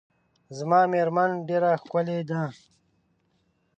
[0.57, 2.41] زما میرمن ډیره ښکلې ده.